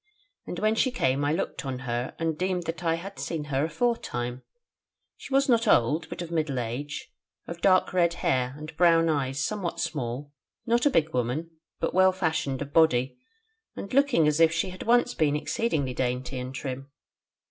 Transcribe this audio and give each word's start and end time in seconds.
And 0.47 0.57
when 0.57 0.73
she 0.73 0.89
came 0.89 1.23
I 1.23 1.31
looked 1.31 1.63
on 1.63 1.77
her, 1.85 2.15
and 2.17 2.35
deemed 2.35 2.63
that 2.63 2.83
I 2.83 2.95
had 2.95 3.19
seen 3.19 3.43
her 3.53 3.65
aforetime: 3.65 4.41
she 5.15 5.31
was 5.31 5.47
not 5.47 5.67
old, 5.67 6.09
but 6.09 6.23
of 6.23 6.31
middle 6.31 6.57
age, 6.57 7.13
of 7.45 7.61
dark 7.61 7.93
red 7.93 8.15
hair, 8.15 8.55
and 8.57 8.75
brown 8.77 9.09
eyes 9.09 9.45
somewhat 9.45 9.79
small: 9.79 10.31
not 10.65 10.87
a 10.87 10.89
big 10.89 11.13
woman, 11.13 11.51
but 11.79 11.93
well 11.93 12.11
fashioned 12.11 12.63
of 12.63 12.73
body, 12.73 13.19
and 13.75 13.93
looking 13.93 14.27
as 14.27 14.39
if 14.39 14.51
she 14.51 14.71
had 14.71 14.81
once 14.81 15.13
been 15.13 15.35
exceeding 15.35 15.85
dainty 15.93 16.39
and 16.39 16.55
trim. 16.55 16.89